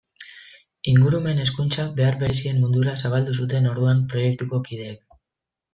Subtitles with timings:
[0.91, 5.11] Ingurumen hezkuntza behar berezien mundura zabaldu zuten orduan proiektuko kideek.